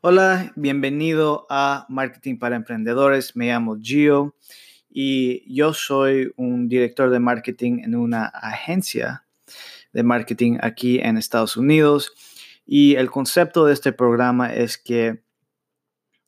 Hola, 0.00 0.52
bienvenido 0.56 1.46
a 1.50 1.86
Marketing 1.88 2.38
para 2.38 2.56
Emprendedores. 2.56 3.34
Me 3.34 3.48
llamo 3.48 3.78
Gio 3.80 4.36
y 4.88 5.52
yo 5.52 5.74
soy 5.74 6.32
un 6.36 6.68
director 6.68 7.10
de 7.10 7.18
marketing 7.18 7.80
en 7.84 7.96
una 7.96 8.26
agencia 8.26 9.24
de 9.92 10.02
marketing 10.02 10.58
aquí 10.60 10.98
en 11.00 11.16
Estados 11.16 11.56
Unidos. 11.56 12.12
Y 12.64 12.94
el 12.94 13.10
concepto 13.10 13.64
de 13.64 13.72
este 13.72 13.92
programa 13.92 14.54
es 14.54 14.78
que 14.78 15.22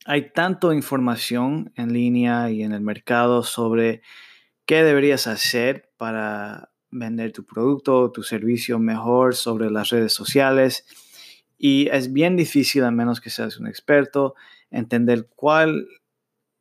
hay 0.05 0.33
tanto 0.33 0.73
información 0.73 1.73
en 1.77 1.93
línea 1.93 2.51
y 2.51 2.63
en 2.63 2.73
el 2.73 2.81
mercado 2.81 3.43
sobre 3.43 4.03
qué 4.67 4.83
deberías 4.83 5.27
hacer 5.27 5.91
para 5.97 6.71
vender 6.91 7.33
tu 7.33 7.45
producto 7.45 8.11
tu 8.11 8.23
servicio 8.23 8.79
mejor 8.79 9.37
sobre 9.37 9.71
las 9.71 9.91
redes 9.91 10.13
sociales 10.13 10.85
y 11.63 11.91
es 11.93 12.11
bien 12.11 12.39
difícil, 12.39 12.85
a 12.85 12.91
menos 12.91 13.21
que 13.21 13.29
seas 13.29 13.59
un 13.59 13.67
experto, 13.67 14.35
entender 14.71 15.29
cuál 15.37 15.87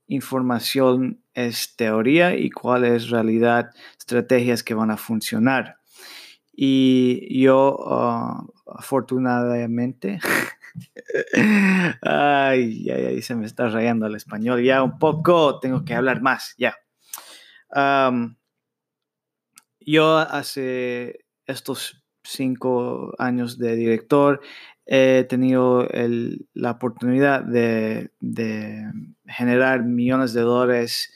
información 0.08 1.24
es 1.34 1.78
teoría 1.78 2.36
y 2.36 2.50
cuál 2.50 2.84
es 2.84 3.10
realidad, 3.10 3.70
estrategias 3.98 4.62
que 4.62 4.74
van 4.74 4.92
a 4.92 4.98
funcionar. 4.98 5.78
Y 6.52 7.42
yo, 7.42 7.78
ah, 7.88 8.46
afortunadamente, 8.68 10.20
ay, 12.02 12.90
ay, 12.90 13.06
ay, 13.06 13.22
se 13.22 13.36
me 13.36 13.46
está 13.46 13.70
rayando 13.70 14.06
el 14.06 14.16
español 14.16 14.62
ya 14.62 14.84
un 14.84 15.00
poco, 15.00 15.62
tengo 15.62 15.86
que 15.86 15.96
hablar 15.96 16.22
más, 16.22 16.56
ya. 16.58 16.76
yo 19.80 20.18
hace 20.18 21.26
estos 21.46 22.04
cinco 22.22 23.14
años 23.18 23.58
de 23.58 23.78
director 23.78 24.42
he 24.92 25.24
tenido 25.30 25.88
la 26.56 26.72
oportunidad 26.72 27.44
de, 27.44 28.10
generar 29.28 29.84
millones 29.84 30.34
de 30.34 30.42
dólares 30.42 31.14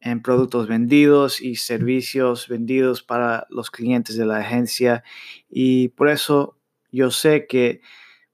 en 0.00 0.20
productos 0.20 0.68
vendidos 0.68 1.40
y 1.40 1.56
servicios 1.56 2.46
vendidos 2.46 3.02
para 3.02 3.46
los 3.48 3.70
clientes 3.70 4.18
de 4.18 4.26
la 4.26 4.40
agencia. 4.40 5.02
Y 5.48 5.88
por 5.88 6.10
eso 6.10 6.58
yo 6.92 7.10
sé 7.10 7.46
que 7.46 7.80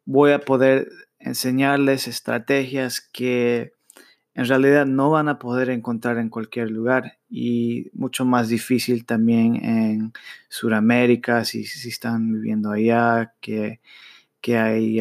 voy 0.04 0.32
a 0.32 0.40
poder 0.40 0.88
enseñarles 1.20 2.08
estrategias 2.08 3.00
que 3.00 3.74
en 4.34 4.46
realidad 4.46 4.84
no 4.84 5.10
van 5.10 5.28
a 5.28 5.38
poder 5.38 5.70
encontrar 5.70 6.18
en 6.18 6.28
cualquier 6.28 6.72
lugar 6.72 7.18
y 7.30 7.88
mucho 7.92 8.24
más 8.24 8.48
difícil 8.48 9.06
también 9.06 9.64
en 9.64 10.12
Sudamérica 10.48 11.44
si, 11.44 11.64
si 11.66 11.88
están 11.88 12.32
viviendo 12.32 12.72
allá 12.72 13.34
que 13.40 13.80
que 14.42 14.58
hay 14.58 15.00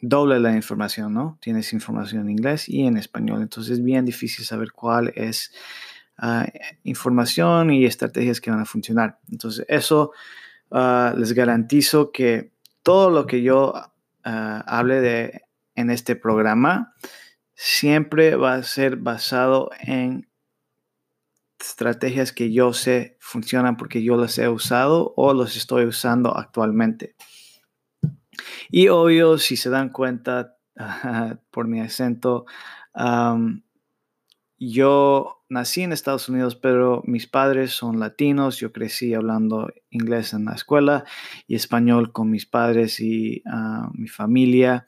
doble 0.00 0.38
la 0.38 0.54
información, 0.54 1.12
¿no? 1.12 1.38
Tienes 1.40 1.72
información 1.72 2.22
en 2.22 2.30
inglés 2.30 2.68
y 2.68 2.86
en 2.86 2.96
español, 2.96 3.42
entonces 3.42 3.78
es 3.78 3.84
bien 3.84 4.04
difícil 4.04 4.44
saber 4.44 4.72
cuál 4.72 5.12
es 5.16 5.52
ah, 6.16 6.46
información 6.84 7.70
y 7.70 7.84
estrategias 7.84 8.40
que 8.40 8.50
van 8.50 8.60
a 8.60 8.64
funcionar. 8.64 9.18
Entonces 9.30 9.66
eso 9.68 10.12
ah, 10.70 11.14
les 11.16 11.32
garantizo 11.32 12.12
que 12.12 12.52
todo 12.82 13.10
lo 13.10 13.26
que 13.26 13.42
yo 13.42 13.74
ah, 14.24 14.64
hable 14.66 15.00
de 15.00 15.42
en 15.74 15.90
este 15.90 16.16
programa 16.16 16.94
siempre 17.54 18.36
va 18.36 18.54
a 18.54 18.62
ser 18.62 18.96
basado 18.96 19.70
en 19.80 20.28
estrategias 21.60 22.32
que 22.32 22.52
yo 22.52 22.72
sé 22.72 23.16
funcionan 23.20 23.76
porque 23.76 24.02
yo 24.02 24.16
las 24.16 24.38
he 24.38 24.48
usado 24.48 25.12
o 25.16 25.34
los 25.34 25.56
estoy 25.56 25.86
usando 25.86 26.36
actualmente. 26.36 27.16
Y 28.70 28.88
obvio, 28.88 29.38
si 29.38 29.56
se 29.56 29.70
dan 29.70 29.90
cuenta 29.90 30.56
por 31.50 31.68
mi 31.68 31.80
acento, 31.80 32.46
yo 34.58 35.44
nací 35.48 35.82
en 35.82 35.92
Estados 35.92 36.28
Unidos, 36.28 36.56
pero 36.56 37.02
mis 37.06 37.26
padres 37.26 37.72
son 37.72 38.00
latinos. 38.00 38.58
Yo 38.58 38.72
crecí 38.72 39.14
hablando 39.14 39.70
inglés 39.90 40.32
en 40.32 40.44
la 40.44 40.54
escuela 40.54 41.04
y 41.46 41.54
español 41.54 42.12
con 42.12 42.30
mis 42.30 42.46
padres 42.46 43.00
y 43.00 43.42
ah, 43.46 43.90
mi 43.94 44.08
familia. 44.08 44.86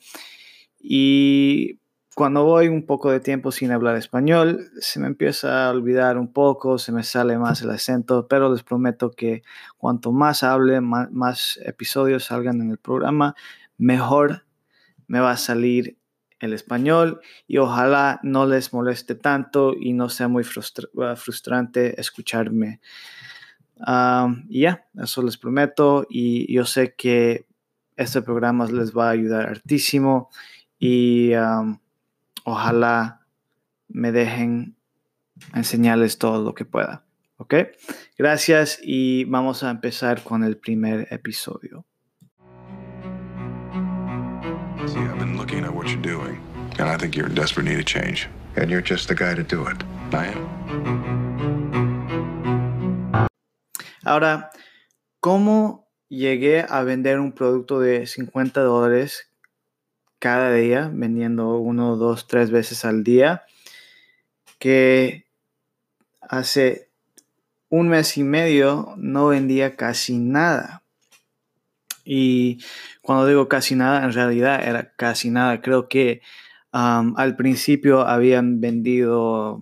Y 0.79 1.80
cuando 2.21 2.45
voy 2.45 2.69
un 2.69 2.85
poco 2.85 3.11
de 3.11 3.19
tiempo 3.19 3.51
sin 3.51 3.73
hablar 3.73 3.97
español, 3.97 4.71
se 4.79 5.01
me 5.01 5.07
empieza 5.07 5.65
a 5.67 5.71
olvidar 5.71 6.19
un 6.19 6.31
poco, 6.31 6.77
se 6.77 6.93
me 6.93 7.03
sale 7.03 7.39
más 7.39 7.63
el 7.63 7.71
acento, 7.71 8.29
pero 8.29 8.53
les 8.53 8.63
prometo 8.63 9.11
que 9.11 9.43
cuanto 9.79 10.13
más 10.13 10.43
hable, 10.43 10.83
más 10.83 11.59
episodios 11.65 12.25
salgan 12.27 12.61
en 12.61 12.73
el 12.73 12.77
programa, 12.77 13.35
mejor 13.79 14.45
me 15.07 15.19
va 15.19 15.31
a 15.31 15.39
salir 15.39 15.97
el 16.41 16.53
español 16.53 17.23
y 17.49 17.57
ojalá 17.57 18.21
no 18.23 18.45
les 18.45 18.75
moleste 18.75 19.15
tanto 19.15 19.73
y 19.73 19.95
no 19.95 20.11
sea 20.11 20.29
muy 20.29 20.43
uh, 20.43 21.17
frustrante 21.17 21.99
escucharme. 21.99 22.83
y 24.51 24.61
ya, 24.61 24.87
eso 25.03 25.23
les 25.23 25.39
prometo 25.39 26.07
y 26.11 26.53
yo 26.53 26.67
sé 26.67 26.95
que 26.95 27.47
este 27.97 28.21
programa 28.21 28.67
les 28.67 28.95
va 28.95 29.07
a 29.07 29.13
ayudar 29.13 29.49
hartísimo 29.49 30.29
y 30.79 31.33
ojalá 32.45 33.27
me 33.89 34.13
dejen 34.13 34.77
enseñarles 35.55 36.19
todo 36.19 36.43
lo 36.43 36.55
que 36.55 36.65
pueda. 36.65 37.05
¿Ok? 37.37 37.55
Gracias 38.19 38.79
y 38.83 39.25
vamos 39.25 39.63
a 39.63 39.71
empezar 39.71 40.23
con 40.23 40.45
el 40.45 40.59
primer 40.59 41.09
episodio. 41.11 41.87
See, 44.87 44.99
I've 44.99 45.19
been 45.19 45.37
looking 45.37 45.65
at 45.65 45.73
what 45.73 45.89
you're 45.89 46.03
doing, 46.03 46.41
and 46.79 46.89
I 46.89 46.97
think 46.97 47.15
you're 47.15 47.29
in 47.29 47.35
desperate 47.35 47.65
need 47.65 47.79
of 47.79 47.87
change. 47.87 48.29
And 48.57 48.69
you're 48.69 48.83
just 48.83 49.09
the 49.09 49.15
guy 49.15 49.35
to 49.35 49.43
do 49.43 49.67
it. 49.69 49.83
I 50.13 50.27
am. 50.27 51.71
Ahora, 54.05 54.51
¿cómo 55.21 55.89
llegué 56.09 56.67
a 56.69 56.83
vender 56.83 57.21
un 57.21 57.33
producto 57.33 57.79
de 57.81 58.07
50 58.07 58.61
dólares 58.63 59.30
cada 60.21 60.55
día, 60.55 60.89
vendiendo 60.95 61.59
uno, 61.59 61.97
dos, 61.97 62.29
tres 62.29 62.53
veces 62.53 62.85
al 62.85 63.03
día, 63.03 63.43
que 64.61 65.27
hace 66.21 66.91
un 67.69 67.89
mes 67.89 68.17
y 68.17 68.23
medio 68.23 68.95
no 68.97 69.27
vendía 69.27 69.75
casi 69.75 70.19
nada? 70.19 70.85
Y 72.05 72.59
cuando 73.03 73.27
digo 73.27 73.49
casi 73.49 73.75
nada, 73.75 74.05
en 74.05 74.13
realidad 74.13 74.63
era 74.63 74.93
casi 74.95 75.31
nada. 75.31 75.61
Creo 75.61 75.89
que 75.89 76.23
al 76.71 77.37
principio 77.37 78.03
habían 78.03 78.61
vendido 78.61 79.61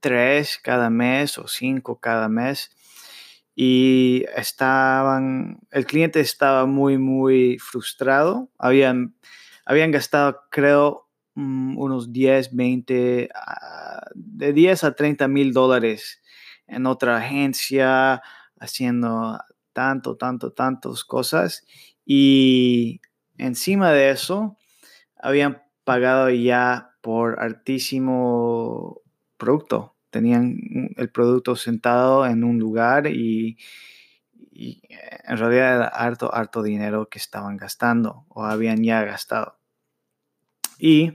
tres 0.00 0.58
cada 0.62 0.90
mes 0.90 1.38
o 1.38 1.48
cinco 1.48 1.98
cada 1.98 2.28
mes 2.28 2.70
y 3.54 4.24
estaban, 4.36 5.60
el 5.70 5.86
cliente 5.86 6.20
estaba 6.20 6.66
muy, 6.66 6.98
muy 6.98 7.58
frustrado. 7.58 8.48
Habían, 8.58 9.14
habían 9.64 9.90
gastado, 9.92 10.42
creo, 10.50 11.08
mm, 11.34 11.78
unos 11.78 12.12
10, 12.12 12.54
20, 12.54 13.28
ah, 13.34 14.06
de 14.14 14.52
10 14.52 14.84
a 14.84 14.94
30 14.94 15.28
mil 15.28 15.52
dólares 15.52 16.22
en 16.66 16.86
otra 16.86 17.18
agencia, 17.18 18.22
haciendo 18.60 19.38
tanto, 19.72 20.16
tanto, 20.16 20.52
tantas 20.52 21.04
cosas. 21.04 21.64
Y 22.06 23.00
encima 23.38 23.92
de 23.92 24.10
eso, 24.10 24.56
habían 25.16 25.62
pagado 25.84 26.30
ya 26.30 26.94
por 27.02 27.40
altísimo 27.40 29.00
producto. 29.38 29.94
Tenían 30.10 30.58
el 30.96 31.10
producto 31.10 31.56
sentado 31.56 32.26
en 32.26 32.44
un 32.44 32.58
lugar 32.58 33.06
y, 33.08 33.56
en 35.24 35.36
realidad 35.36 35.76
era 35.76 35.86
harto, 35.86 36.34
harto 36.34 36.62
dinero 36.62 37.08
que 37.08 37.18
estaban 37.18 37.56
gastando 37.56 38.26
o 38.28 38.44
habían 38.44 38.82
ya 38.82 39.04
gastado. 39.04 39.58
Y 40.78 41.10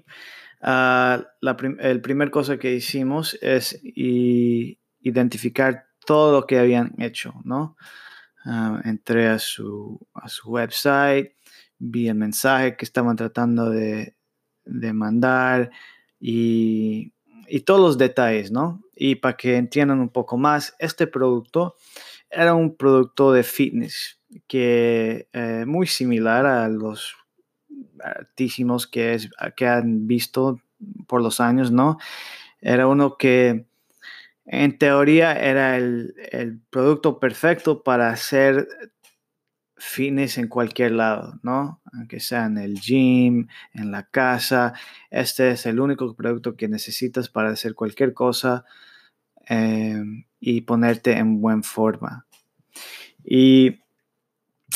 uh, 0.61 1.23
la 1.41 1.57
el 1.79 2.01
primer 2.01 2.31
cosa 2.31 2.57
que 2.57 2.73
hicimos 2.73 3.37
es 3.41 3.79
identificar 3.83 5.87
todo 6.05 6.39
lo 6.39 6.47
que 6.47 6.59
habían 6.59 6.93
hecho, 6.99 7.33
¿no? 7.43 7.75
Ah, 8.45 8.81
entré 8.85 9.27
a 9.27 9.39
su, 9.39 9.99
su 10.27 10.49
website, 10.49 11.33
vi 11.77 12.07
el 12.07 12.15
mensaje 12.15 12.77
que 12.77 12.85
estaban 12.85 13.17
tratando 13.17 13.69
de, 13.69 14.15
de 14.63 14.93
mandar 14.93 15.69
y, 16.17 17.11
y, 17.49 17.59
todos 17.61 17.81
los 17.81 17.97
detalles, 17.97 18.51
¿no? 18.51 18.81
Y 18.95 19.15
para 19.15 19.35
que 19.35 19.57
entiendan 19.57 19.99
un 19.99 20.07
poco 20.07 20.37
más, 20.37 20.75
este 20.79 21.07
producto 21.07 21.75
era 22.29 22.53
un 22.53 22.75
producto 22.75 23.31
de 23.31 23.43
fitness 23.43 24.19
que 24.47 25.27
eh, 25.33 25.65
muy 25.65 25.87
similar 25.87 26.45
a 26.45 26.67
los 26.67 27.15
altísimos 28.03 28.87
que, 28.87 29.13
es, 29.13 29.29
que 29.55 29.67
han 29.67 30.07
visto 30.07 30.59
por 31.07 31.21
los 31.21 31.39
años, 31.39 31.71
¿no? 31.71 31.97
Era 32.61 32.87
uno 32.87 33.17
que 33.17 33.65
en 34.45 34.77
teoría 34.77 35.33
era 35.33 35.77
el, 35.77 36.61
producto 36.69 37.19
perfecto 37.19 37.83
para 37.83 38.09
hacer 38.09 38.67
fitness 39.75 40.37
en 40.37 40.47
cualquier 40.47 40.93
lado, 40.93 41.39
¿no? 41.43 41.81
Aunque 41.93 42.19
sea 42.19 42.45
en 42.45 42.57
el 42.57 42.79
gym, 42.79 43.47
en 43.73 43.91
la 43.91 44.03
casa. 44.03 44.73
Este 45.11 45.51
es 45.51 45.65
el 45.65 45.79
único 45.79 46.15
producto 46.15 46.55
que 46.55 46.67
necesitas 46.67 47.29
para 47.29 47.49
hacer 47.49 47.75
cualquier 47.75 48.13
cosa 48.13 48.65
eh, 49.49 50.03
y 50.39 50.61
ponerte 50.61 51.17
en 51.17 51.41
buena 51.41 51.63
forma. 51.63 52.25
Y 53.23 53.79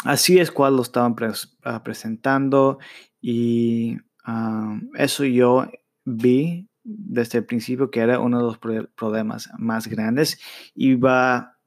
así 0.03 0.39
es 0.39 0.51
cual 0.51 0.75
lo 0.75 0.81
estaban 0.81 1.15
ah, 1.63 1.83
presentando 1.83 2.79
y 3.21 3.97
ah, 4.25 4.79
eso 4.95 5.23
yo 5.25 5.69
vi 6.05 6.67
desde 6.83 7.39
el 7.39 7.45
principio 7.45 7.91
que 7.91 7.99
era 7.99 8.19
uno 8.19 8.37
de 8.37 8.43
los 8.43 8.57
problemas 8.95 9.49
más 9.57 9.87
grandes 9.87 10.39
y 10.73 10.95
va, 10.95 11.57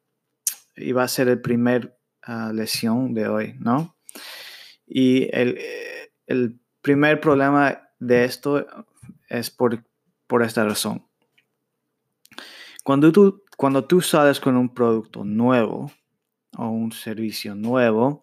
y 0.76 0.93
va 0.93 1.05
a 1.05 1.08
ser 1.08 1.29
el 1.29 1.41
primer 1.41 1.96
uh, 2.26 2.52
lesión 2.52 3.14
de 3.14 3.29
hoy, 3.29 3.55
¿no? 3.61 3.96
Y 4.87 5.29
el, 5.32 5.58
el, 6.26 6.58
primer 6.82 7.19
problema 7.19 7.88
de 7.99 8.26
esto 8.26 8.67
es 9.31 9.50
por, 9.50 9.82
por 10.26 10.43
esta 10.43 10.64
razón. 10.67 11.06
Cuando 12.82 13.11
tú, 13.11 13.43
cuando 13.56 13.85
tú 13.85 14.01
sales 14.01 14.41
con 14.41 14.56
un 14.56 14.73
producto 14.73 15.25
nuevo 15.25 15.91
o 16.56 16.69
un 16.69 16.93
servicio 16.93 17.55
nuevo, 17.55 18.23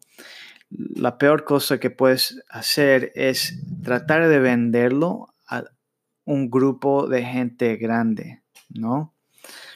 la 0.70 1.18
peor 1.18 1.44
cosa 1.44 1.80
que 1.80 1.90
puedes 1.90 2.42
hacer 2.50 3.12
es 3.16 3.62
tratar 3.84 4.28
de 4.28 4.40
venderlo 4.40 5.34
a 5.48 5.64
un 6.26 6.50
grupo 6.50 7.08
de 7.08 7.24
gente 7.24 7.76
grande, 7.76 8.42
¿no? 8.70 9.14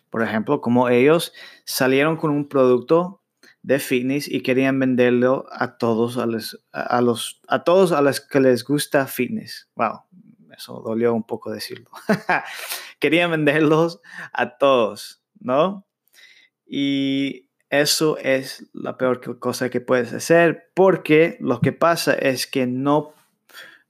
Por 0.10 0.24
ejemplo, 0.24 0.62
como 0.62 0.88
ellos 0.88 1.34
salieron 1.66 2.16
con 2.16 2.32
un 2.32 2.48
producto 2.48 3.22
de 3.62 3.80
fitness 3.80 4.28
y 4.30 4.42
querían 4.42 4.80
venderlo 4.80 5.48
a 5.52 5.78
todos 5.78 6.18
a 6.18 6.26
los, 6.26 6.62
a 6.72 7.64
todos 7.64 7.92
a 7.92 8.02
los 8.02 8.22
que 8.22 8.40
les 8.40 8.64
gusta 8.64 9.08
fitness. 9.08 9.68
Wow, 9.76 10.04
eso 10.56 10.82
dolió 10.86 11.14
un 11.14 11.24
poco 11.24 11.52
decirlo. 11.52 11.90
querían 13.00 13.32
venderlos 13.32 14.00
a 14.32 14.58
todos, 14.58 15.22
¿no? 15.40 15.86
Y 16.66 17.50
eso 17.70 18.18
es 18.18 18.70
la 18.74 18.98
peor 18.98 19.40
cosa 19.40 19.70
que 19.70 19.82
puedes 19.82 20.14
hacer 20.14 20.72
porque 20.74 21.38
lo 21.40 21.62
que 21.62 21.72
pasa 21.72 22.14
es 22.14 22.48
que 22.48 22.68
no, 22.68 23.14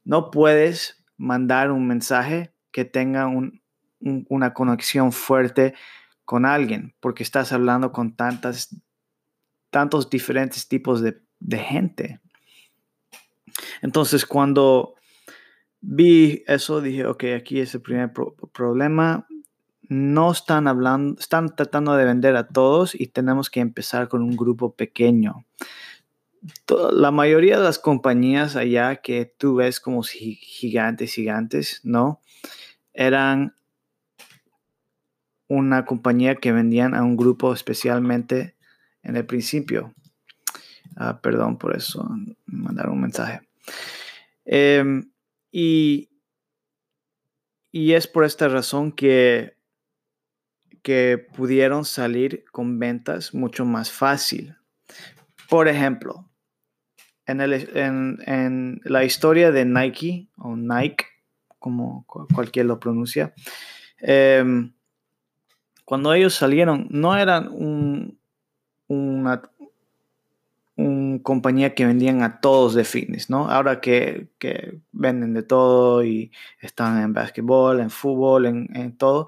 no 0.04 0.32
puedes 0.32 1.04
mandar 1.18 1.72
un 1.72 1.88
mensaje 1.88 2.54
que 2.72 2.86
tenga 2.86 3.30
una 4.00 4.54
conexión 4.54 5.12
fuerte 5.12 5.74
con 6.26 6.46
alguien 6.46 6.96
porque 7.00 7.24
estás 7.24 7.54
hablando 7.54 7.92
con 7.92 8.16
tantas, 8.16 8.76
tantos 9.70 10.10
diferentes 10.10 10.68
tipos 10.68 11.02
de, 11.02 11.22
gente. 11.58 12.20
Entonces 13.82 14.26
cuando 14.26 14.96
vi 15.80 16.44
eso 16.48 16.82
dije, 16.82 17.06
ok, 17.06 17.24
aquí 17.38 17.60
es 17.60 17.76
el 17.76 17.82
primer 17.82 18.12
problema 18.52 19.28
no 19.90 20.32
están 20.32 20.68
hablando, 20.68 21.20
están 21.20 21.56
tratando 21.56 21.96
de 21.96 22.06
vender 22.06 22.36
a 22.36 22.48
todos 22.48 22.96
y 22.96 23.08
tenemos 23.08 23.50
que 23.50 23.60
empezar 23.60 24.08
con 24.08 24.22
un 24.22 24.36
grupo 24.36 24.76
pequeño. 24.76 25.46
La 26.92 27.12
mayoría 27.12 27.58
de 27.58 27.64
las 27.64 27.80
compañías 27.80 28.56
allá 28.56 28.98
que 28.98 29.26
tú 29.26 29.56
ves 29.56 29.80
como 29.80 30.04
gigantes, 30.04 31.14
gigantes, 31.14 31.82
¿no? 31.84 32.22
Eran 32.94 33.56
una 35.48 35.86
compañía 35.86 36.36
que 36.36 36.52
vendían 36.52 36.94
a 36.94 37.04
un 37.04 37.18
grupo 37.18 37.54
especialmente 37.54 38.56
en 39.04 39.16
el 39.16 39.26
principio. 39.26 39.94
Ah, 40.96 41.20
perdón 41.22 41.58
por 41.58 41.76
eso, 41.76 42.08
mandar 42.46 42.90
un 42.90 43.02
mensaje. 43.02 43.42
Em, 44.46 45.12
y, 45.52 46.10
y 47.72 47.94
es 47.94 48.08
por 48.08 48.24
esta 48.24 48.48
razón 48.48 48.92
que 48.92 49.55
que 50.86 51.18
pudieron 51.18 51.84
salir 51.84 52.46
con 52.52 52.78
ventas 52.78 53.34
mucho 53.34 53.66
más 53.66 53.92
fácil. 53.92 54.56
Por 55.50 55.68
ejemplo, 55.68 56.30
en, 57.26 58.20
en, 58.28 58.82
la 58.84 59.04
historia 59.04 59.52
de 59.52 59.66
Nike 59.66 60.28
o 60.38 60.56
Nike, 60.56 61.06
como 61.58 62.06
cualquier 62.06 62.68
lo 62.68 62.80
pronuncia, 62.80 63.34
em, 63.98 64.74
cuando 65.86 66.14
ellos 66.14 66.36
salieron, 66.36 66.86
no 66.92 67.18
eran 67.18 67.48
un, 67.48 68.20
una, 68.86 69.42
compañía 71.24 71.74
que 71.74 71.88
vendían 71.88 72.22
a 72.22 72.42
todos 72.42 72.76
de 72.76 72.84
fitness, 72.84 73.32
¿no? 73.32 73.50
Ahora 73.50 73.82
que, 73.82 74.28
venden 74.92 75.34
de 75.34 75.42
todo 75.42 76.04
y 76.04 76.32
están 76.60 77.02
en 77.02 77.12
básquetbol, 77.12 77.80
en 77.80 77.90
fútbol, 77.90 78.46
en, 78.46 78.70
en 78.76 78.96
todo, 78.96 79.28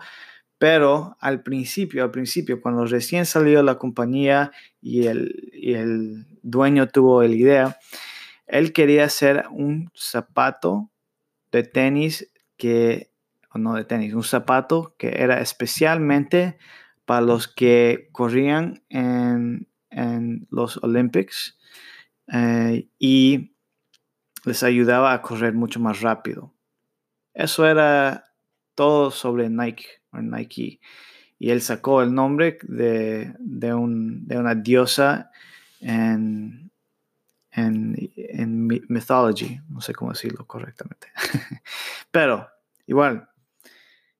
pero 0.57 1.17
al 1.19 1.43
principio, 1.43 2.03
al 2.03 2.11
principio, 2.11 2.61
cuando 2.61 2.85
recién 2.85 3.25
salió 3.25 3.61
la 3.61 3.77
compañía 3.77 4.51
y 4.81 5.07
el, 5.07 5.51
el 5.53 6.25
dueño 6.41 6.87
tuvo 6.87 7.21
la 7.21 7.35
idea, 7.35 7.77
él 8.47 8.73
quería 8.73 9.03
hacer 9.03 9.45
un 9.51 9.91
zapato 9.93 10.89
de 11.51 11.63
tenis 11.63 12.31
que, 12.57 13.11
o 13.53 13.59
no 13.59 13.75
de 13.75 13.85
tenis, 13.85 14.13
un 14.13 14.23
zapato 14.23 14.95
que 14.97 15.21
era 15.21 15.41
especialmente 15.41 16.57
para 17.05 17.21
los 17.21 17.47
que 17.47 18.09
corrían 18.11 18.83
en, 18.89 19.67
los 20.51 20.77
Olympics 20.83 21.57
eh, 22.31 22.87
y 22.99 23.55
les 24.45 24.61
ayudaba 24.61 25.11
a 25.11 25.21
correr 25.23 25.53
mucho 25.53 25.79
más 25.79 26.01
rápido. 26.01 26.53
Eso 27.33 27.65
era 27.65 28.25
todo 28.75 29.09
sobre 29.09 29.49
Nike. 29.49 29.87
Nike. 30.21 30.79
Y 31.39 31.51
él 31.51 31.61
sacó 31.61 32.01
el 32.01 32.13
nombre 32.13 32.57
de, 32.63 33.33
una 33.73 34.55
diosa 34.55 35.31
en, 35.81 36.71
en, 37.51 38.67
mythology, 38.89 39.59
no 39.69 39.81
sé 39.81 39.93
cómo 39.93 40.11
decirlo 40.11 40.45
correctamente. 40.47 41.07
Pero 42.11 42.49
igual, 42.87 43.29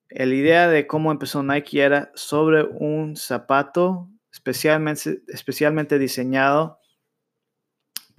la 0.10 0.26
idea 0.26 0.68
de 0.68 0.88
cómo 0.88 1.12
empezó 1.12 1.44
Nike 1.44 1.82
era 1.82 2.12
sobre 2.16 2.64
un 2.64 3.16
zapato 3.16 4.10
especialmente, 4.32 5.22
especialmente 5.28 6.00
diseñado 6.00 6.80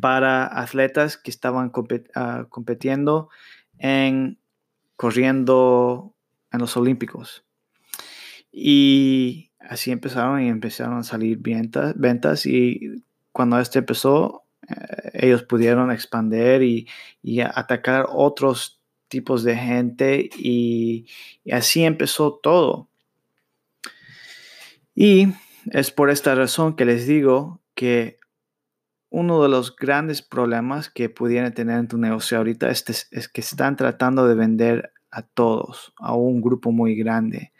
para 0.00 0.60
atletas 0.60 1.16
que 1.16 1.30
estaban 1.30 1.72
ah, 2.14 2.46
compitiendo 2.48 3.30
en 3.78 4.38
corriendo 4.96 6.16
en 6.50 6.60
los 6.60 6.76
Olímpicos. 6.76 7.44
Y 8.50 9.50
así 9.60 9.90
empezaron 9.90 10.42
y 10.42 10.48
empezaron 10.48 10.98
a 10.98 11.02
salir 11.02 11.38
ventas, 11.38 11.94
ventas 11.96 12.46
y 12.46 13.02
cuando 13.32 13.60
este 13.60 13.80
empezó, 13.80 14.44
eh, 14.68 15.10
ellos 15.12 15.42
pudieron 15.44 15.92
expandir 15.92 16.62
y, 17.22 17.40
atacar 17.40 18.06
otros 18.08 18.80
tipos 19.08 19.44
de 19.44 19.56
gente 19.56 20.28
y, 20.36 21.06
así 21.52 21.84
empezó 21.84 22.34
todo. 22.34 22.88
Y 24.94 25.28
es 25.70 25.90
por 25.90 26.10
esta 26.10 26.34
razón 26.34 26.74
que 26.74 26.84
les 26.84 27.06
digo 27.06 27.60
que 27.74 28.18
uno 29.10 29.42
de 29.42 29.48
los 29.48 29.76
grandes 29.76 30.20
problemas 30.20 30.90
que 30.90 31.08
pudieran 31.08 31.54
tener 31.54 31.78
en 31.78 31.88
tu 31.88 31.96
negocio 31.96 32.38
ahorita 32.38 32.70
es, 32.70 33.08
es, 33.10 33.28
que 33.28 33.40
están 33.40 33.76
tratando 33.76 34.26
de 34.26 34.34
vender 34.34 34.92
a 35.10 35.22
todos, 35.22 35.94
a 35.98 36.14
un 36.14 36.42
grupo 36.42 36.72
muy 36.72 36.94
grande. 36.96 37.52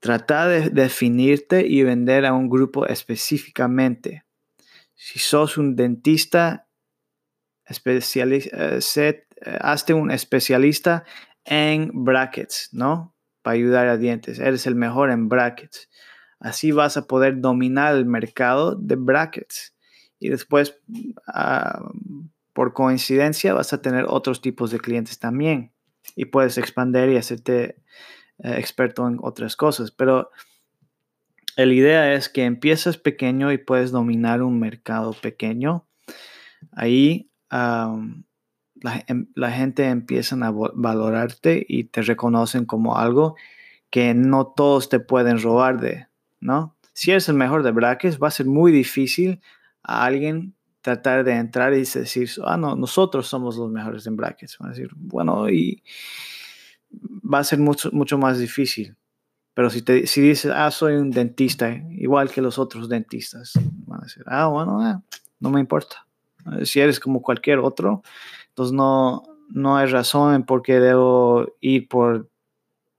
Trata 0.00 0.46
de 0.46 0.70
definirte 0.70 1.66
y 1.66 1.82
vender 1.82 2.24
a 2.24 2.32
un 2.32 2.48
grupo 2.48 2.86
específicamente. 2.86 4.24
Si 4.94 5.18
sos 5.18 5.58
un 5.58 5.74
dentista, 5.74 6.68
eh, 7.84 8.80
eh, 8.96 9.58
hazte 9.60 9.94
un 9.94 10.10
especialista 10.10 11.04
en 11.44 11.90
brackets, 12.04 12.68
¿no? 12.72 13.14
Para 13.42 13.54
ayudar 13.54 13.88
a 13.88 13.96
dientes. 13.96 14.38
Eres 14.38 14.66
el 14.66 14.74
mejor 14.74 15.10
en 15.10 15.28
brackets. 15.28 15.88
Así 16.40 16.70
vas 16.70 16.96
a 16.96 17.06
poder 17.06 17.40
dominar 17.40 17.94
el 17.94 18.06
mercado 18.06 18.74
de 18.76 18.96
brackets. 18.96 19.74
Y 20.20 20.28
después, 20.28 20.78
ah, 21.26 21.90
por 22.52 22.72
coincidencia, 22.72 23.54
vas 23.54 23.72
a 23.72 23.82
tener 23.82 24.04
otros 24.08 24.40
tipos 24.40 24.70
de 24.70 24.78
clientes 24.78 25.18
también. 25.18 25.72
Y 26.16 26.26
puedes 26.26 26.58
expandir 26.58 27.08
y 27.10 27.16
hacerte 27.16 27.76
eh, 28.42 28.54
experto 28.58 29.06
en 29.06 29.18
otras 29.22 29.56
cosas, 29.56 29.90
pero 29.90 30.30
la 31.56 31.72
idea 31.72 32.14
es 32.14 32.28
que 32.28 32.44
empiezas 32.44 32.98
pequeño 32.98 33.50
y 33.50 33.58
puedes 33.58 33.90
dominar 33.90 34.42
un 34.42 34.60
mercado 34.60 35.12
pequeño. 35.12 35.86
Ahí 36.70 37.30
em, 37.50 38.22
la, 39.34 39.50
gente 39.50 39.88
empieza 39.88 40.36
a 40.36 40.52
valorarte 40.52 41.64
y 41.68 41.84
te 41.84 42.02
reconocen 42.02 42.64
como 42.64 42.96
algo 42.96 43.34
que 43.90 44.14
no 44.14 44.46
todos 44.46 44.88
te 44.88 45.00
pueden 45.00 45.42
robar 45.42 45.80
de, 45.80 46.06
¿no? 46.40 46.76
Si 46.92 47.10
eres 47.10 47.28
el 47.28 47.34
mejor 47.34 47.62
de 47.62 47.72
brackets, 47.72 48.20
va 48.20 48.28
a 48.28 48.32
ser 48.32 48.46
muy 48.46 48.70
difícil 48.70 49.40
a 49.82 50.04
alguien 50.04 50.54
tratar 50.80 51.24
de 51.24 51.32
entrar 51.32 51.72
y 51.74 51.78
decir, 51.78 52.30
ah, 52.44 52.56
no, 52.56 52.76
nosotros 52.76 53.26
somos 53.26 53.56
los 53.56 53.70
mejores 53.70 54.06
en 54.06 54.16
brackets. 54.16 54.58
Van 54.58 54.70
a 54.70 54.72
decir, 54.72 54.90
bueno, 54.94 55.48
y 55.48 55.82
va 56.90 57.40
a 57.40 57.44
ser 57.44 57.58
mucho, 57.58 57.90
mucho 57.92 58.18
más 58.18 58.38
difícil. 58.38 58.96
Pero 59.54 59.70
si, 59.70 59.82
te, 59.82 60.06
si 60.06 60.20
dices, 60.20 60.52
ah, 60.54 60.70
soy 60.70 60.94
un 60.94 61.10
dentista, 61.10 61.70
igual 61.90 62.30
que 62.30 62.40
los 62.40 62.58
otros 62.58 62.88
dentistas, 62.88 63.52
van 63.86 64.00
a 64.00 64.04
decir, 64.04 64.22
ah, 64.26 64.46
bueno, 64.46 64.80
ah, 64.80 65.02
no 65.40 65.50
me 65.50 65.60
importa. 65.60 66.06
Si 66.64 66.80
eres 66.80 67.00
como 67.00 67.20
cualquier 67.20 67.58
otro, 67.58 68.02
entonces 68.50 68.72
no, 68.72 69.24
no 69.48 69.76
hay 69.76 69.86
razón 69.86 70.34
en 70.34 70.44
por 70.44 70.62
qué 70.62 70.80
debo 70.80 71.46
ir 71.60 71.88
por 71.88 72.30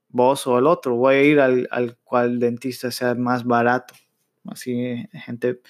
vos 0.10 0.46
o 0.48 0.60
el 0.60 0.67
otro. 0.67 0.96
Voy 0.96 1.15
a 1.15 1.24
ir 1.24 1.39
al, 1.39 1.67
al 1.72 1.98
cual 2.03 2.39
dentista 2.39 2.91
sea 2.91 3.15
más 3.15 3.43
barato. 3.46 3.93
Así 4.46 5.08
gente 5.13 5.62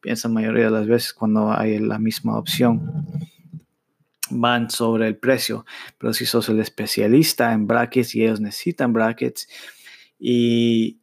piensa 0.00 0.28
mayoría 0.28 0.64
de 0.64 0.70
las 0.70 0.86
veces 0.86 1.12
cuando 1.12 1.52
hay 1.52 1.78
la 1.78 1.98
misma 1.98 2.38
opción. 2.38 3.04
Van 4.30 4.70
sobre 4.70 5.06
el 5.06 5.16
precio, 5.16 5.64
pero 5.98 6.12
si 6.12 6.26
sos 6.26 6.48
el 6.48 6.60
especialista 6.60 7.52
en 7.52 7.66
brackets 7.66 8.14
y 8.14 8.24
ellos 8.24 8.40
necesitan 8.40 8.92
brackets 8.92 9.48
y, 10.18 11.00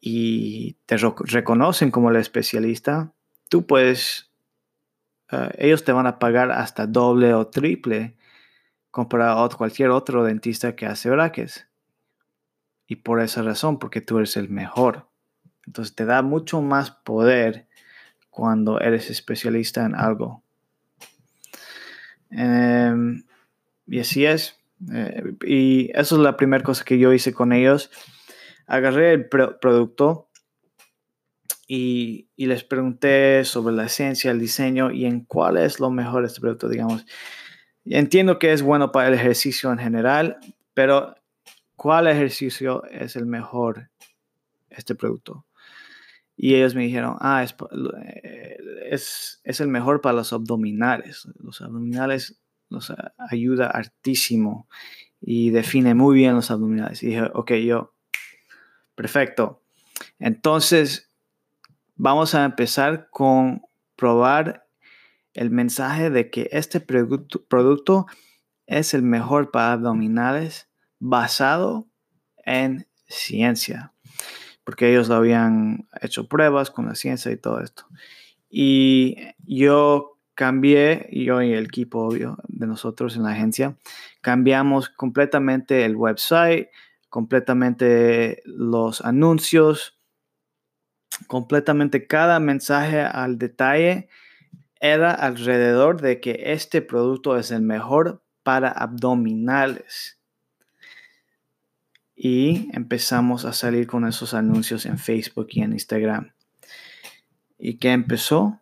y 0.00 0.74
te 0.86 0.96
reconocen 0.96 1.90
como 1.90 2.10
el 2.10 2.16
especialista, 2.16 3.12
tú 3.48 3.66
puedes, 3.66 4.30
eh, 5.30 5.50
ellos 5.58 5.84
te 5.84 5.92
van 5.92 6.06
a 6.06 6.18
pagar 6.18 6.50
hasta 6.50 6.86
doble 6.86 7.34
o 7.34 7.46
triple 7.46 8.16
comparado 8.90 9.42
a 9.42 9.48
cualquier 9.48 9.90
otro 9.90 10.22
dentista 10.22 10.76
que 10.76 10.86
hace 10.86 11.10
brackets. 11.10 11.66
Y 12.86 12.96
por 12.96 13.20
esa 13.20 13.42
razón, 13.42 13.78
porque 13.78 14.00
tú 14.00 14.18
eres 14.18 14.36
el 14.36 14.48
mejor. 14.50 15.08
Entonces 15.66 15.96
te 15.96 16.04
da 16.04 16.22
mucho 16.22 16.62
más 16.62 16.90
poder 16.90 17.66
cuando 18.30 18.78
eres 18.80 19.10
especialista 19.10 19.84
en 19.84 19.96
algo. 19.96 20.43
Em, 22.34 23.22
y 23.86 24.00
así 24.00 24.26
es. 24.26 24.56
Eh, 24.92 25.34
y 25.46 25.90
eso 25.94 26.16
es 26.16 26.22
la 26.22 26.36
primera 26.36 26.62
cosa 26.64 26.84
que 26.84 26.98
yo 26.98 27.12
hice 27.12 27.32
con 27.32 27.52
ellos. 27.52 27.90
Agarré 28.66 29.12
el 29.12 29.28
producto 29.28 30.28
y, 31.66 32.28
y, 32.36 32.46
les 32.46 32.64
pregunté 32.64 33.44
sobre 33.44 33.74
la 33.74 33.86
esencia, 33.86 34.30
el 34.30 34.40
diseño 34.40 34.90
y 34.90 35.06
en 35.06 35.20
cuál 35.20 35.56
es 35.58 35.80
lo 35.80 35.90
mejor 35.90 36.24
este 36.24 36.40
producto, 36.40 36.68
digamos. 36.68 37.06
Entiendo 37.84 38.38
que 38.38 38.52
es 38.52 38.62
bueno 38.62 38.92
para 38.92 39.08
el 39.08 39.14
ejercicio 39.14 39.70
en 39.70 39.78
general, 39.78 40.38
pero 40.72 41.14
¿cuál 41.76 42.06
ejercicio 42.06 42.84
es 42.86 43.16
el 43.16 43.26
mejor 43.26 43.90
este 44.70 44.94
producto? 44.94 45.46
Y 46.36 46.54
ellos 46.54 46.74
me 46.74 46.82
dijeron, 46.82 47.16
ah, 47.20 47.44
eh, 47.44 48.56
es, 48.90 49.40
es, 49.44 49.60
el 49.60 49.68
mejor 49.68 50.00
para 50.00 50.16
los 50.16 50.32
abdominales. 50.32 51.28
Los 51.38 51.60
abdominales 51.60 52.40
nos 52.70 52.92
ayuda 53.30 53.68
hartísimo 53.68 54.68
y 55.20 55.50
define 55.50 55.94
muy 55.94 56.16
bien 56.16 56.34
los 56.34 56.50
abdominales. 56.50 57.02
Y 57.02 57.08
dije, 57.08 57.30
ok, 57.32 57.52
yo, 57.54 57.94
perfecto. 58.94 59.62
Entonces, 60.18 61.12
vamos 61.94 62.34
a 62.34 62.44
empezar 62.44 63.08
con 63.10 63.62
probar 63.96 64.66
el 65.34 65.50
mensaje 65.50 66.10
de 66.10 66.30
que 66.30 66.48
este 66.52 66.80
producto, 66.80 67.44
producto 67.46 68.06
es 68.66 68.94
el 68.94 69.02
mejor 69.02 69.50
para 69.50 69.72
abdominales 69.72 70.68
basado 70.98 71.88
en 72.44 72.88
ciencia 73.06 73.93
porque 74.64 74.90
ellos 74.90 75.08
lo 75.08 75.16
habían 75.16 75.88
hecho 76.00 76.28
pruebas 76.28 76.70
con 76.70 76.86
la 76.86 76.94
ciencia 76.94 77.30
y 77.30 77.36
todo 77.36 77.60
esto. 77.60 77.86
Y 78.48 79.16
yo 79.46 80.18
cambié, 80.34 81.08
yo 81.12 81.42
y 81.42 81.52
el 81.52 81.66
equipo 81.66 82.00
obvio 82.00 82.38
de 82.48 82.66
nosotros 82.66 83.16
en 83.16 83.22
la 83.22 83.30
agencia, 83.30 83.76
cambiamos 84.20 84.88
completamente 84.88 85.84
el 85.84 85.96
website, 85.96 86.68
completamente 87.08 88.42
los 88.44 89.00
anuncios, 89.02 89.98
completamente 91.28 92.06
cada 92.06 92.40
mensaje 92.40 93.00
al 93.00 93.38
detalle 93.38 94.08
era 94.80 95.12
alrededor 95.12 96.00
de 96.00 96.20
que 96.20 96.42
este 96.46 96.82
producto 96.82 97.38
es 97.38 97.50
el 97.50 97.62
mejor 97.62 98.22
para 98.42 98.68
abdominales 98.70 100.18
y 102.16 102.68
empezamos 102.72 103.44
a 103.44 103.52
salir 103.52 103.86
con 103.86 104.06
esos 104.06 104.34
anuncios 104.34 104.86
en 104.86 104.98
Facebook 104.98 105.48
y 105.50 105.62
en 105.62 105.72
Instagram. 105.72 106.32
¿Y 107.58 107.78
qué 107.78 107.92
empezó? 107.92 108.60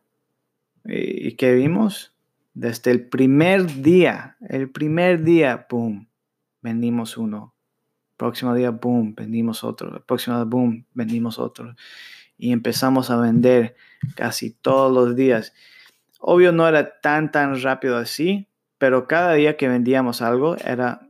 ¿Y 0.84 1.32
qué 1.32 1.54
vimos? 1.54 2.14
Desde 2.54 2.90
el 2.90 3.08
primer 3.08 3.82
día, 3.82 4.36
el 4.48 4.70
primer 4.70 5.22
día, 5.22 5.66
boom, 5.70 6.08
vendimos 6.60 7.16
uno. 7.16 7.54
Próximo 8.16 8.54
día, 8.54 8.70
boom, 8.70 9.14
vendimos 9.14 9.64
otro. 9.64 10.04
Próximo 10.04 10.36
día, 10.36 10.44
boom, 10.44 10.86
vendimos 10.94 11.38
otro. 11.38 11.74
Y 12.36 12.52
empezamos 12.52 13.10
a 13.10 13.16
vender 13.16 13.76
casi 14.14 14.50
todos 14.50 14.92
los 14.92 15.16
días. 15.16 15.54
Obvio 16.18 16.52
no 16.52 16.68
era 16.68 17.00
tan, 17.00 17.32
tan 17.32 17.60
rápido 17.62 17.96
así, 17.96 18.48
pero 18.78 19.06
cada 19.08 19.34
día 19.34 19.56
que 19.56 19.68
vendíamos 19.68 20.22
algo 20.22 20.56
era, 20.56 21.08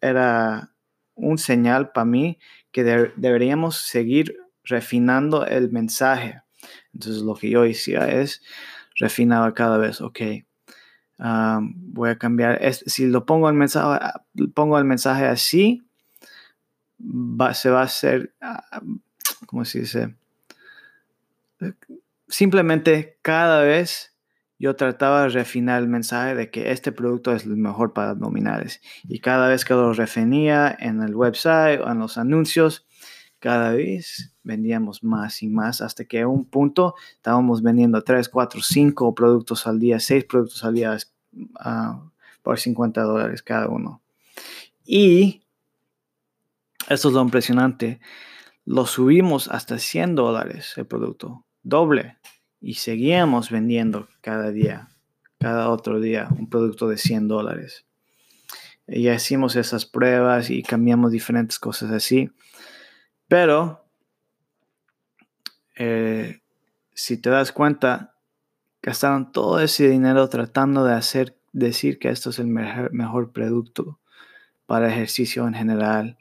era 0.00 0.73
un 1.14 1.38
señal 1.38 1.92
para 1.92 2.04
mí 2.04 2.38
que 2.72 2.84
deberíamos 2.84 3.78
seguir 3.78 4.36
refinando 4.64 5.46
el 5.46 5.70
mensaje. 5.70 6.42
Entonces 6.92 7.22
lo 7.22 7.34
que 7.34 7.50
yo 7.50 7.62
decía 7.62 8.08
es, 8.08 8.42
refinaba 8.96 9.52
cada 9.54 9.78
vez, 9.78 10.00
ok, 10.00 10.20
voy 11.60 12.10
a 12.10 12.18
cambiar, 12.18 12.60
si 12.72 13.06
lo 13.06 13.24
pongo 13.26 13.48
el 13.48 13.54
mensaje, 13.54 14.00
pongo 14.54 14.78
el 14.78 14.84
mensaje 14.84 15.26
así, 15.26 15.82
se 17.52 17.70
va 17.70 17.80
a 17.80 17.84
hacer, 17.84 18.34
ah, 18.40 18.82
¿cómo 19.46 19.64
se 19.64 19.80
dice? 19.80 20.14
Simplemente 22.28 23.18
cada 23.22 23.62
vez 23.62 24.13
yo 24.58 24.76
trataba 24.76 25.22
de 25.22 25.28
refinar 25.30 25.82
el 25.82 25.88
mensaje 25.88 26.34
de 26.34 26.50
que 26.50 26.70
este 26.70 26.92
producto 26.92 27.32
es 27.32 27.44
el 27.44 27.56
mejor 27.56 27.92
para 27.92 28.10
abdominales. 28.10 28.80
Y 29.08 29.18
cada 29.18 29.48
vez 29.48 29.64
que 29.64 29.74
lo 29.74 29.92
refinía 29.92 30.74
en 30.78 31.02
el 31.02 31.14
website 31.14 31.80
o 31.80 31.90
en 31.90 31.98
los 31.98 32.18
anuncios, 32.18 32.86
cada 33.40 33.72
vez 33.72 34.32
vendíamos 34.42 35.02
más 35.02 35.42
y 35.42 35.48
más 35.48 35.80
hasta 35.80 36.04
que 36.04 36.20
a 36.20 36.28
un 36.28 36.44
punto 36.44 36.94
estábamos 37.16 37.62
vendiendo 37.62 38.02
3, 38.02 38.28
4, 38.28 38.62
5 38.62 39.14
productos 39.14 39.66
al 39.66 39.78
día, 39.78 40.00
6 40.00 40.24
productos 40.24 40.64
al 40.64 40.74
día 40.74 40.96
uh, 41.32 42.10
por 42.42 42.58
50 42.58 43.02
dólares 43.02 43.42
cada 43.42 43.68
uno. 43.68 44.00
Y 44.84 45.42
esto 46.88 47.08
es 47.08 47.14
lo 47.14 47.22
impresionante. 47.22 48.00
Lo 48.64 48.86
subimos 48.86 49.48
hasta 49.48 49.78
100 49.78 50.14
dólares 50.14 50.74
el 50.76 50.86
producto, 50.86 51.44
doble 51.62 52.16
y 52.64 52.74
seguíamos 52.74 53.50
vendiendo 53.50 54.08
cada 54.22 54.50
día, 54.50 54.88
cada 55.38 55.68
otro 55.68 56.00
día, 56.00 56.28
un 56.30 56.48
producto 56.48 56.88
de 56.88 56.96
100 56.96 57.28
dólares. 57.28 57.84
Y 58.88 59.10
hicimos 59.10 59.54
esas 59.54 59.84
pruebas 59.84 60.48
y 60.48 60.62
cambiamos 60.62 61.12
diferentes 61.12 61.58
cosas 61.58 61.90
así. 61.90 62.30
Pero, 63.28 63.84
eh, 65.76 66.40
si 66.94 67.18
te 67.18 67.28
das 67.28 67.52
cuenta, 67.52 68.14
gastaron 68.80 69.30
todo 69.30 69.60
ese 69.60 69.90
dinero 69.90 70.26
tratando 70.30 70.86
de 70.86 70.94
hacer, 70.94 71.36
decir 71.52 71.98
que 71.98 72.08
esto 72.08 72.30
es 72.30 72.38
el 72.38 72.46
mejor, 72.46 72.94
mejor 72.94 73.32
producto 73.32 74.00
para 74.64 74.88
ejercicio 74.88 75.46
en 75.46 75.52
general. 75.52 76.16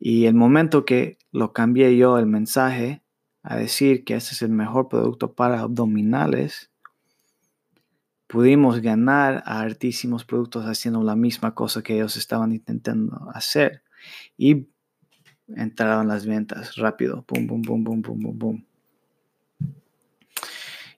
Y 0.00 0.26
el 0.26 0.34
momento 0.34 0.84
que 0.84 1.18
lo 1.30 1.52
cambié 1.52 1.96
yo 1.96 2.18
el 2.18 2.26
mensaje, 2.26 3.02
a 3.48 3.56
decir 3.56 4.04
que 4.04 4.16
este 4.16 4.34
es 4.34 4.42
el 4.42 4.50
mejor 4.50 4.88
producto 4.88 5.32
para 5.32 5.60
abdominales, 5.60 6.72
pudimos 8.26 8.80
ganar 8.80 9.44
a 9.46 9.60
altísimos 9.60 10.24
productos 10.24 10.64
haciendo 10.64 11.04
la 11.04 11.14
misma 11.14 11.54
cosa 11.54 11.80
que 11.80 11.94
ellos 11.94 12.16
estaban 12.16 12.50
intentando 12.52 13.30
hacer. 13.32 13.84
Y 14.36 14.66
entraron 15.46 16.08
las 16.08 16.26
ventas 16.26 16.74
rápido. 16.74 17.22
Pum, 17.22 17.46
pum, 17.46 17.62
pum, 17.62 17.84
pum, 17.84 18.02
pum, 18.02 18.20
pum, 18.20 18.38
pum. 18.38 18.64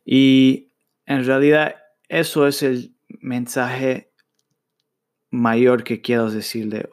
Y 0.06 0.70
en 1.04 1.26
realidad 1.26 1.76
eso 2.08 2.46
es 2.46 2.62
el 2.62 2.94
mensaje 3.20 4.10
mayor 5.30 5.84
que 5.84 6.00
quiero 6.00 6.30
decirle, 6.30 6.88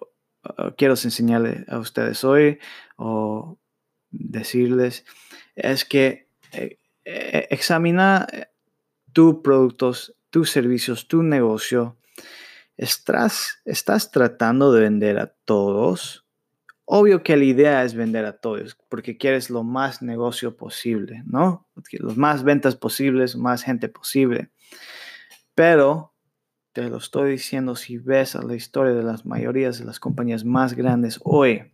quiero 0.76 0.96
enseñarle 0.96 1.64
a 1.70 1.80
ustedes 1.80 2.26
hoy 2.26 2.60
o 2.98 3.58
decirles 4.12 5.06
es 5.56 5.86
que 5.86 6.28
eh, 6.52 6.80
eh, 7.06 7.48
examina 7.50 8.28
eh, 8.32 8.48
tus 9.14 9.36
productos, 9.44 10.16
tus 10.30 10.50
servicios, 10.50 11.08
tu 11.08 11.24
negocio. 11.24 11.98
¿Estás, 12.78 13.62
¿Estás 13.66 14.12
tratando 14.12 14.74
de 14.74 14.82
vender 14.82 15.18
a 15.18 15.28
todos 15.46 16.26
Obvio 16.88 17.24
que 17.24 17.36
la 17.36 17.46
idea 17.46 17.84
es 17.84 17.96
vender 17.96 18.26
a 18.26 18.38
todos, 18.38 18.78
porque 18.90 19.18
quieres 19.18 19.50
lo 19.50 19.64
más 19.64 20.04
negocio 20.04 20.56
posible, 20.56 21.24
¿no? 21.26 21.68
Los 21.94 22.16
más 22.16 22.44
ventas 22.44 22.76
posibles, 22.76 23.36
más 23.36 23.64
gente 23.64 23.90
posible. 23.90 24.52
Pero 25.56 26.14
te 26.74 26.88
lo 26.88 26.98
estoy 26.98 27.32
diciendo, 27.32 27.76
si 27.76 27.98
ves 27.98 28.36
a 28.36 28.44
la 28.44 28.54
historia 28.54 28.94
de 28.94 29.02
las 29.02 29.26
mayorías 29.26 29.80
de 29.80 29.86
las 29.86 30.00
compañías 30.00 30.46
más 30.46 30.76
grandes 30.76 31.20
hoy, 31.24 31.74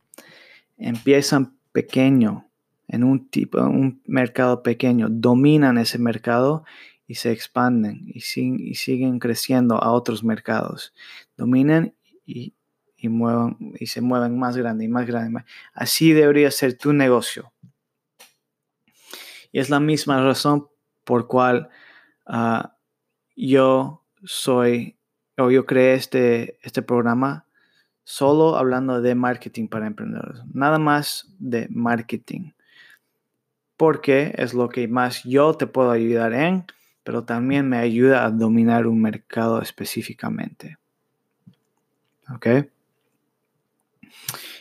empiezan 0.78 1.58
pequeño, 1.74 2.50
en 2.92 3.06
un 3.06 3.30
tipo, 3.30 3.58
un 3.62 4.02
mercado 4.06 4.64
pequeño, 4.64 5.08
dominan 5.10 5.78
ese 5.78 5.98
mercado 5.98 6.66
y 7.08 7.16
se 7.16 7.32
expanden 7.32 8.02
y, 8.06 8.20
siguen 8.20 9.18
creciendo 9.20 9.82
a 9.82 9.94
otros 9.94 10.26
mercados. 10.26 10.94
Dominan 11.38 11.96
y, 12.26 12.54
y, 12.98 13.08
muevan, 13.08 13.58
y 13.80 13.88
se 13.88 14.02
mueven 14.02 14.38
más 14.38 14.58
grande 14.58 14.84
y 14.84 14.88
más 14.90 15.08
grande. 15.08 15.46
Así 15.74 16.12
debería 16.12 16.52
ser 16.52 16.78
tu 16.78 16.92
negocio. 16.92 17.54
Y 19.54 19.60
es 19.60 19.70
la 19.70 19.80
misma 19.80 20.22
razón 20.22 20.68
por 21.06 21.28
cual 21.28 21.70
ah, 22.26 22.76
yo 23.38 24.04
soy, 24.26 24.98
o 25.38 25.50
yo 25.50 25.66
creé 25.66 25.94
este, 25.94 26.60
este 26.62 26.82
programa 26.82 27.46
solo 28.04 28.58
hablando 28.58 29.02
de 29.02 29.16
marketing 29.16 29.70
para 29.70 29.88
emprendedores. 29.88 30.42
Nada 30.54 30.78
más 30.78 31.34
de 31.40 31.70
marketing. 31.70 32.52
Porque 33.82 34.32
es 34.38 34.54
lo 34.54 34.70
que 34.70 34.88
más 34.88 35.24
yo 35.24 35.56
te 35.56 35.66
puedo 35.66 35.90
ayudar 35.90 36.34
en, 36.34 36.66
pero 37.02 37.24
también 37.24 37.68
me 37.68 37.80
ayuda 37.80 38.24
a 38.24 38.30
dominar 38.30 38.86
un 38.86 39.02
mercado 39.02 39.60
específicamente. 39.60 40.78
¿Ok? 42.32 42.48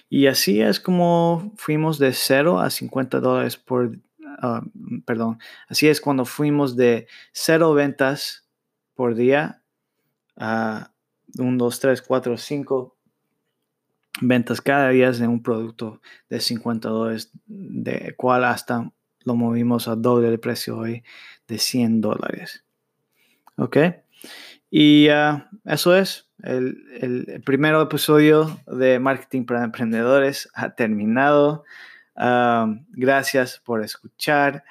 Y 0.09 0.27
así 0.27 0.63
es 0.63 0.81
como 0.81 1.53
fuimos 1.57 1.99
de 1.99 2.15
0 2.15 2.61
a 2.61 2.71
50 2.71 3.21
dólares 3.21 3.59
por, 3.59 3.99
ah, 4.39 4.63
perdón, 5.05 5.39
así 5.69 5.87
es 5.87 6.01
cuando 6.01 6.25
fuimos 6.25 6.75
de 6.75 7.07
0 7.33 7.75
ventas 7.75 8.49
por 8.95 9.15
día 9.15 9.61
a 10.39 10.93
1, 11.39 11.59
2, 11.59 11.79
3, 11.79 12.01
4, 12.01 12.39
5 12.39 12.97
ventas 14.23 14.63
cada 14.63 14.89
día 14.89 15.13
de 15.13 15.27
un 15.27 15.43
producto 15.43 16.01
de 16.31 16.41
50 16.41 16.89
dólares, 16.89 17.31
de 17.45 18.15
cual 18.17 18.45
hasta 18.45 18.91
lo 19.25 19.35
movimos 19.35 19.89
a 19.89 19.97
doble 19.97 20.31
de 20.31 20.39
precio 20.39 20.79
hoy 20.79 21.03
de 21.47 21.59
100 21.59 22.01
dólares. 22.01 22.65
¿Ok? 23.57 23.77
Y 24.71 25.09
ah, 25.09 25.51
eso 25.65 25.97
es. 25.97 26.29
El, 26.43 26.79
el, 27.01 27.43
primer 27.45 27.75
episodio 27.75 28.59
de 28.67 28.99
Marketing 28.99 29.45
para 29.45 29.65
Emprendedores 29.65 30.49
ha 30.55 30.75
terminado. 30.75 31.65
Ah, 32.17 32.73
gracias 32.91 33.61
por 33.65 33.83
escuchar. 33.83 34.65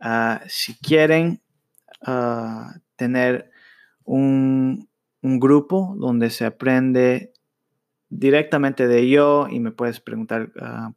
Ah, 0.00 0.42
si 0.46 0.76
quieren 0.78 1.40
tener 2.96 3.50
un, 4.04 4.88
un, 5.20 5.38
grupo 5.38 5.94
donde 5.96 6.30
se 6.30 6.44
aprende 6.44 7.32
directamente 8.08 8.88
de 8.88 9.08
yo 9.08 9.46
y 9.48 9.60
me 9.60 9.70
puedes 9.70 10.00
preguntar 10.00 10.50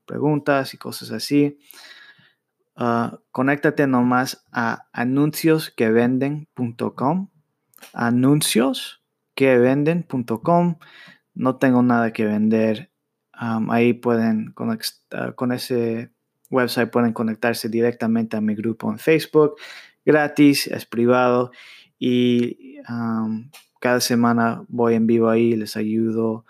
preguntas 0.06 0.74
y 0.74 0.78
cosas 0.78 1.12
así, 1.12 1.60
conéctate 3.32 3.88
nomás 3.88 4.46
a 4.52 4.88
anunciosquevenden.com 4.94 7.30
anunciosquevenden.com. 7.94 10.78
No 11.34 11.58
tengo 11.58 11.84
nada 11.84 12.14
que 12.14 12.26
vender. 12.26 12.92
ahí 13.34 13.94
pueden, 13.94 14.54
ah, 15.12 15.34
con 15.36 15.52
ese 15.52 16.12
website 16.50 16.90
pueden 16.90 17.14
conectarse 17.14 17.70
directamente 17.70 18.38
a 18.38 18.42
mi 18.42 18.56
grupo 18.56 18.92
en 18.92 19.00
Facebook. 19.00 19.56
Gratis, 20.06 20.68
es 20.68 20.86
privado 20.86 21.52
y 22.00 22.78
cada 23.80 24.00
semana 24.00 24.64
voy 24.68 24.96
en 24.96 25.08
vivo 25.08 25.30
ahí, 25.30 25.56
les 25.56 25.76
ayudo 25.76 26.46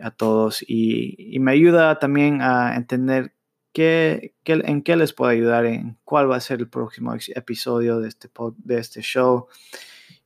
a 0.00 0.10
todos 0.10 0.64
y, 0.66 1.38
me 1.40 1.52
ayuda 1.52 1.98
también 1.98 2.42
a 2.42 2.76
entender 2.76 3.34
qué, 3.72 4.34
en 4.44 4.82
qué 4.82 4.96
les 4.96 5.12
puedo 5.12 5.30
ayudar, 5.30 5.66
en 5.66 5.98
cuál 6.04 6.30
va 6.30 6.36
a 6.36 6.40
ser 6.40 6.60
el 6.60 6.68
próximo 6.68 7.14
episodio 7.14 8.00
de 8.00 8.08
este, 8.08 8.28
de 8.58 8.78
este 8.78 9.02
show 9.02 9.48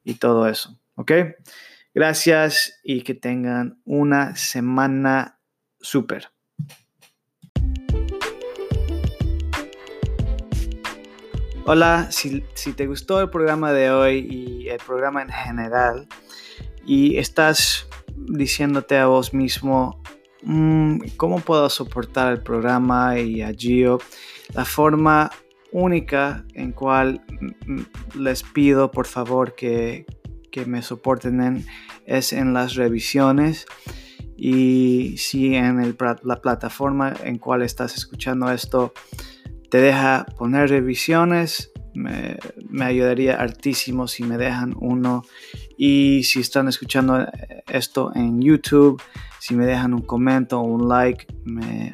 y 0.03 0.15
todo 0.15 0.49
eso. 0.49 0.79
¿Ok? 0.97 1.13
Gracias 1.95 2.81
y 2.83 3.03
que 3.03 3.15
tengan 3.15 3.81
una 3.85 4.37
semana 4.37 5.39
súper. 5.81 6.29
Hola, 11.67 12.09
si, 12.11 12.43
te 12.77 12.87
gustó 12.87 13.23
el 13.23 13.31
programa 13.31 13.73
de 13.73 13.91
hoy 13.91 14.27
y 14.29 14.69
el 14.69 14.79
programa 14.79 15.23
en 15.23 15.31
general 15.31 16.09
y 16.85 17.17
estás 17.17 17.89
diciéndote 18.17 18.99
a 18.99 19.07
vos 19.07 19.33
mismo, 19.33 20.03
mm, 20.45 20.99
¿cómo 21.17 21.41
puedo 21.41 21.69
soportar 21.69 22.33
el 22.33 22.43
programa 22.43 23.19
y 23.19 23.43
a 23.43 23.53
Gio? 23.53 23.99
La 24.55 24.65
forma 24.65 25.31
única 25.73 26.45
en 26.55 26.73
cual 26.73 27.21
les 28.17 28.43
pido 28.45 28.91
por 28.91 29.07
favor 29.07 29.55
que, 29.55 30.07
me 30.67 30.83
soporten 30.83 31.67
es 32.07 32.33
en 32.33 32.55
las 32.55 32.77
revisiones 32.77 33.67
y 34.37 35.17
si 35.19 35.57
en 35.57 35.97
la 36.23 36.41
plataforma 36.41 37.13
en 37.25 37.39
cual 37.39 37.63
estás 37.63 37.97
escuchando 37.97 38.49
esto 38.53 38.93
te 39.69 39.79
deja 39.79 40.27
poner 40.39 40.71
revisiones 40.71 41.73
me, 41.93 42.37
me, 42.69 42.85
ayudaría 42.85 43.35
hartísimo 43.35 44.07
si 44.07 44.23
me 44.23 44.39
dejan 44.39 44.77
uno 44.79 45.25
y 45.77 46.23
si 46.25 46.41
están 46.41 46.69
escuchando 46.69 47.27
esto 47.67 48.13
en 48.15 48.41
YouTube 48.41 49.03
si 49.41 49.55
me 49.55 49.67
dejan 49.67 49.93
un 49.95 50.03
comentario 50.03 50.63
o 50.63 50.67
un 50.67 50.89
like 50.89 51.27
me 51.45 51.93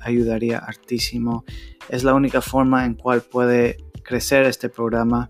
ayudaría 0.00 0.58
hartísimo 0.58 1.44
es 1.88 2.04
la 2.04 2.14
única 2.14 2.40
forma 2.40 2.84
en 2.84 2.94
cual 2.94 3.22
puede 3.22 3.78
crecer 4.02 4.44
este 4.44 4.68
programa. 4.68 5.28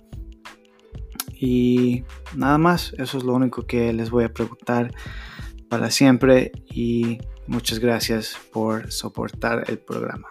Y 1.33 2.05
nada 2.35 2.59
más, 2.59 2.93
eso 2.99 3.19
es 3.19 3.25
lo 3.25 3.35
único 3.35 3.67
que 3.67 3.93
les 3.93 4.11
voy 4.11 4.25
a 4.25 4.33
preguntar 4.33 4.93
para 5.69 5.91
siempre 5.91 6.53
y 6.71 7.19
muchas 7.47 7.79
gracias 7.79 8.37
por 8.53 8.91
soportar 8.93 9.65
el 9.69 9.79
programa. 9.79 10.29